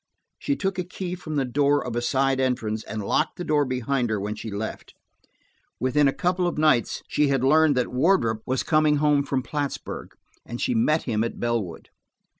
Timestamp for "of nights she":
6.47-7.27